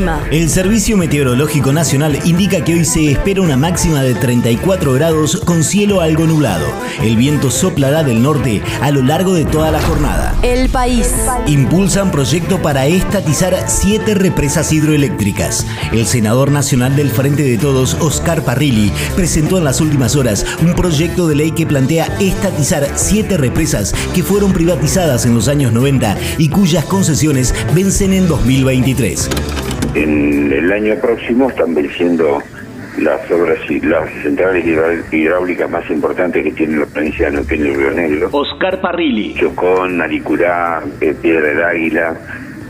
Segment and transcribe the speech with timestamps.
[0.00, 0.26] El clima.
[0.30, 5.62] El Servicio Meteorológico Nacional indica que hoy se espera una máxima de 34 grados con
[5.62, 6.64] cielo algo nublado.
[7.02, 10.34] El viento soplará del norte a lo largo de toda la jornada.
[10.42, 11.12] El país.
[11.46, 15.66] Impulsan proyecto para estatizar siete represas hidroeléctricas.
[15.92, 20.74] El senador nacional del Frente de Todos, Oscar Parrilli, presentó en las últimas horas un
[20.74, 26.16] proyecto de ley que plantea estatizar siete represas que fueron privatizadas en los años 90
[26.38, 29.28] y cuyas concesiones vencen en 2023.
[29.94, 32.40] En el año próximo están venciendo
[32.98, 34.64] las obras y las centrales
[35.10, 38.28] hidráulicas más importantes que tiene la provincia de Neuquén y Río Negro.
[38.30, 39.34] Oscar Parrilli.
[39.34, 42.14] Chocón, Aricurá, eh, Piedra del Águila,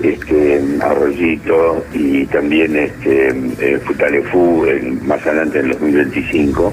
[0.02, 4.66] este, Arroyito y también este, eh, Futalefú
[5.02, 6.72] más adelante en el 2025.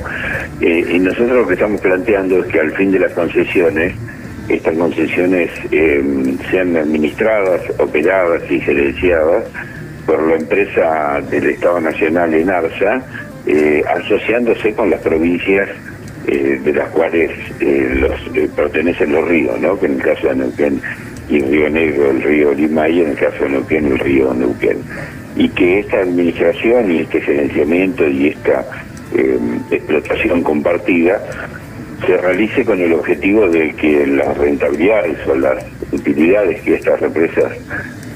[0.62, 3.94] Eh, y nosotros lo que estamos planteando es que al fin de las concesiones,
[4.48, 5.50] estas concesiones
[6.50, 9.44] sean administradas, operadas y gerenciadas
[10.08, 13.02] por la empresa del Estado Nacional en Arsa,
[13.46, 15.70] eh, asociándose con las provincias
[16.26, 19.78] eh, de las cuales eh, los pertenecen los ríos, ¿no?
[19.78, 20.82] que en el caso de Neuquén
[21.30, 24.78] y Río Negro, el río Limay, en el caso de Neuquén, el río Neuquén.
[25.36, 28.66] Y que esta administración y este gerenciamiento y esta
[29.72, 31.22] explotación compartida
[32.06, 37.54] se realice con el objetivo de que las rentabilidades o las utilidades que estas represas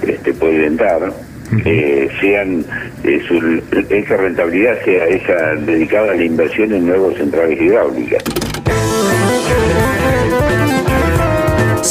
[0.08, 1.14] este, pueden dar
[1.66, 2.66] eh, sean
[3.04, 8.24] eh, esa rentabilidad sea esa dedicada a la inversión en nuevos centrales hidráulicas.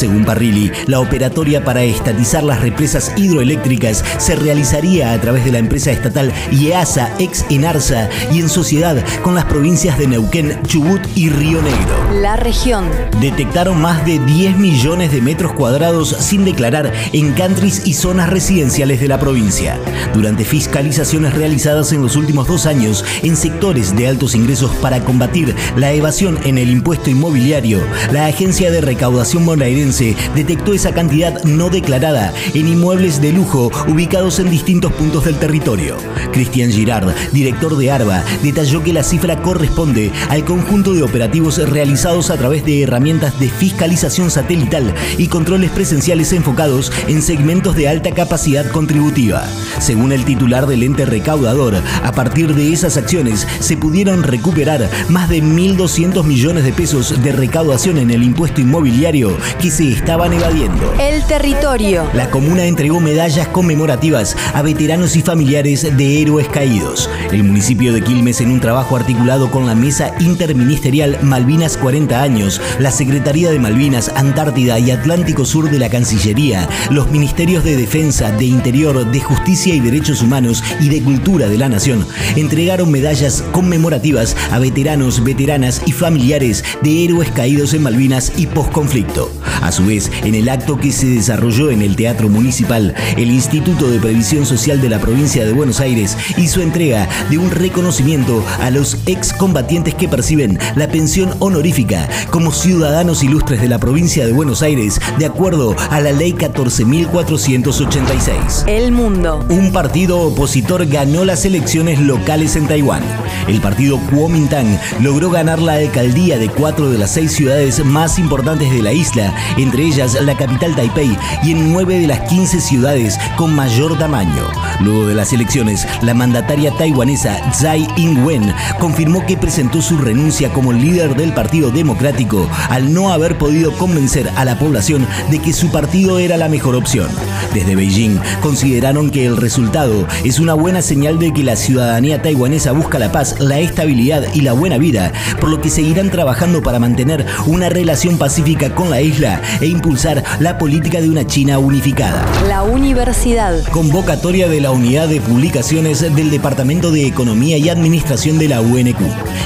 [0.00, 5.58] Según Parrilli, la operatoria para estatizar las represas hidroeléctricas se realizaría a través de la
[5.58, 11.28] empresa estatal IEASA, ex Enarsa, y en sociedad con las provincias de Neuquén, Chubut y
[11.28, 12.22] Río Negro.
[12.22, 12.86] La región.
[13.20, 19.02] Detectaron más de 10 millones de metros cuadrados sin declarar en countries y zonas residenciales
[19.02, 19.78] de la provincia.
[20.14, 25.54] Durante fiscalizaciones realizadas en los últimos dos años en sectores de altos ingresos para combatir
[25.76, 29.89] la evasión en el impuesto inmobiliario, la Agencia de Recaudación Bonaerense
[30.34, 35.96] detectó esa cantidad no declarada en inmuebles de lujo ubicados en distintos puntos del territorio.
[36.32, 42.30] Cristian Girard, director de ARBA, detalló que la cifra corresponde al conjunto de operativos realizados
[42.30, 48.12] a través de herramientas de fiscalización satelital y controles presenciales enfocados en segmentos de alta
[48.12, 49.44] capacidad contributiva.
[49.80, 55.28] Según el titular del ente recaudador, a partir de esas acciones se pudieron recuperar más
[55.28, 60.94] de 1.200 millones de pesos de recaudación en el impuesto inmobiliario que se estaban evadiendo.
[61.00, 62.06] El territorio.
[62.14, 67.08] La comuna entregó medallas conmemorativas a veteranos y familiares de héroes caídos.
[67.32, 72.60] El municipio de Quilmes, en un trabajo articulado con la Mesa Interministerial Malvinas 40 años,
[72.78, 78.30] la Secretaría de Malvinas, Antártida y Atlántico Sur de la Cancillería, los Ministerios de Defensa,
[78.32, 83.42] de Interior, de Justicia y Derechos Humanos y de Cultura de la Nación, entregaron medallas
[83.52, 89.30] conmemorativas a veteranos, veteranas y familiares de héroes caídos en Malvinas y posconflicto.
[89.70, 93.88] A su vez, en el acto que se desarrolló en el Teatro Municipal, el Instituto
[93.88, 98.70] de Previsión Social de la provincia de Buenos Aires hizo entrega de un reconocimiento a
[98.70, 104.62] los excombatientes que perciben la pensión honorífica como ciudadanos ilustres de la provincia de Buenos
[104.62, 108.66] Aires de acuerdo a la ley 14.486.
[108.66, 109.46] El mundo.
[109.50, 113.04] Un partido opositor ganó las elecciones locales en Taiwán.
[113.46, 118.72] El partido Kuomintang logró ganar la alcaldía de cuatro de las seis ciudades más importantes
[118.72, 119.32] de la isla
[119.62, 124.44] entre ellas la capital Taipei y en nueve de las 15 ciudades con mayor tamaño.
[124.80, 130.72] Luego de las elecciones, la mandataria taiwanesa Tsai Ing-wen confirmó que presentó su renuncia como
[130.72, 135.70] líder del Partido Democrático al no haber podido convencer a la población de que su
[135.70, 137.08] partido era la mejor opción.
[137.54, 142.72] Desde Beijing consideraron que el resultado es una buena señal de que la ciudadanía taiwanesa
[142.72, 146.78] busca la paz, la estabilidad y la buena vida, por lo que seguirán trabajando para
[146.78, 152.24] mantener una relación pacífica con la isla e impulsar la política de una China unificada.
[152.48, 153.62] La universidad.
[153.70, 159.00] Convocatoria de la Unidad de Publicaciones del Departamento de Economía y Administración de la UNQ.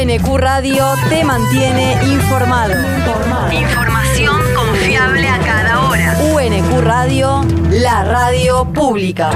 [0.00, 2.72] UNQ Radio te mantiene informado.
[3.50, 6.16] Información confiable a cada hora.
[6.20, 9.32] UNQ Radio, la radio pública.